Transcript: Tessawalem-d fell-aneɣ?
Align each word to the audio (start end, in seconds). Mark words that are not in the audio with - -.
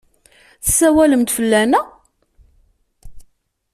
Tessawalem-d 0.63 1.29
fell-aneɣ? 1.35 1.85